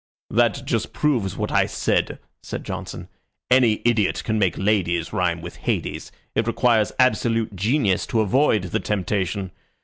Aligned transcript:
"That 0.31 0.65
just 0.65 0.93
proves 0.93 1.37
what 1.37 1.51
I 1.51 1.67
said," 1.67 2.17
said 2.41 2.63
Johnson. 2.63 3.07
"Any 3.51 3.83
idiot 3.85 4.23
can 4.23 4.39
make 4.39 4.57
ladies 4.57 5.13
rhyme 5.13 5.41
with 5.41 5.57
Hades. 5.57 6.11
It 6.33 6.47
requires 6.47 6.91
absolute 6.97 7.55
genius 7.55 8.07
to 8.07 8.21
avoid 8.21 8.63
the 8.63 8.79
temptation. 8.79 9.51